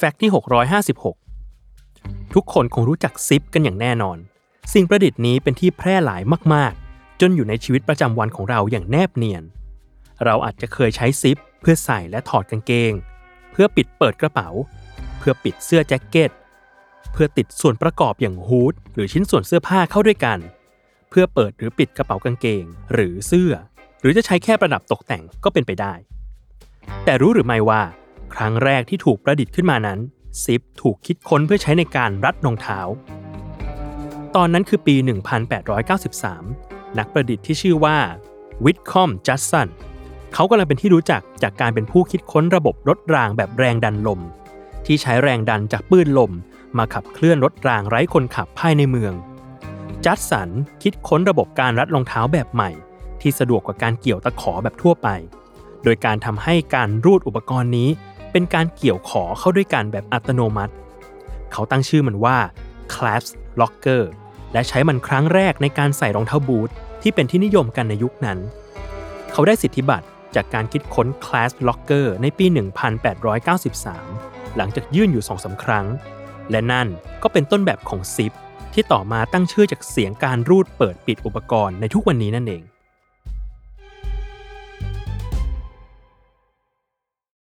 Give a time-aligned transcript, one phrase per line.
[0.00, 0.30] แฟกต์ที่
[1.12, 4.18] 656 ทุกคนคงรู้จักซิปกันอย่างแน่นอน
[4.72, 6.22] สิ่งประดิษฐ์นี้เป็นที่แพร่หลาย
[6.54, 9.44] มาก ๆ จนอยู่ในชีวิตประจำวันของเราอย่างแนบเนียน
[10.24, 12.92] เราอาจจะเคยใช้ซิปเพื่อใส่และถอดกางเกง
[13.52, 14.48] เพื่อปิดเปิดกระเป๋า
[15.18, 16.30] เพื่อปิดเสื้อแจ็คเก็ต
[17.12, 20.38] เพื่อติดส่วนประกอบอย่างฮูดหรือชิ้นส่วนเสื้อผ้าเข้าด้วยกัน
[21.10, 23.52] เพื่อเปิดหรือปิดกระเป๋ากางเกง หรือเสื้อ
[24.00, 25.94] หรือจะใช้แค่ประดับตกแต่งก็เป็นไปได้
[27.04, 27.82] แต่รู้หรือไม่ว่า
[28.34, 29.98] ครั้งแรกที่ถูกประดิษฐ์ขึ้นมานั้น
[30.44, 32.80] ซิปถูกคิดค้นเพื่อใช้ในการรัดรองเท้า
[34.36, 34.94] ตอนนั้นคือปี
[35.76, 37.98] 1893 นักประดิษฐ์ที่ชื่อว่า
[38.64, 39.68] วิทคอมจัสสัน
[40.34, 44.20] เขากำลังเป็นที่รู้จักจากการเป็นผู้คิดค้นระบบรถรางแบบแรงดันลม
[44.86, 46.32] ที่ใช้แรงดันจากปืนลม
[46.78, 49.12] มาขับเคลื่อนรถรางไร้คนขับภายในเมือง
[50.06, 50.48] จัดสัน
[50.82, 52.70] คิดค้นระบบการรัดรองเท้าแบบใหม่
[53.20, 55.08] ที่สะดวกกว่าการเกี่ยวตะขอแบบทั่วไป
[55.84, 57.88] โดยการทำให้การรูดอุปกรณ์นี้
[58.38, 60.72] เป็นการเกี่ยวขอเข้าด้วยกันแบบอัตโนมัติ
[61.52, 62.38] เขาตั้งชื่อมันว่า
[62.94, 64.02] Clasp Locker
[64.52, 66.70] และใช้มันครั้งแรกในการใส่รองเท้าบูท
[67.02, 68.38] ที่เป็นที่นิยมกันในยุคนั้น
[69.32, 72.46] เขาได้สิทธิบัตรจากการคิดค้น Clasp Locker ในปี
[73.30, 75.86] 1893 หลังจากยื่นอยู่สองสาครั้ง
[76.50, 76.88] และนั่น
[77.22, 78.32] ก็เป็นต้นแบบของซิป
[78.74, 82.64] ที่ต่อมาตั้งชื่อจากเสียงการรูดเปิดปิดอุปกรณ์ในทุกวันนี้นั่นเอง